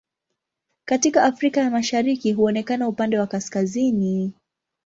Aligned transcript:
Katika 0.85 1.23
Afrika 1.23 1.61
ya 1.61 1.69
Mashariki 1.69 2.31
huonekana 2.33 2.87
upande 2.87 3.19
wa 3.19 3.27
kaskazini. 3.27 4.33